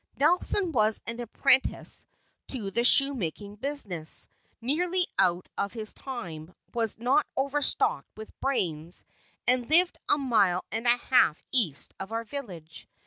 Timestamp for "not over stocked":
6.97-8.09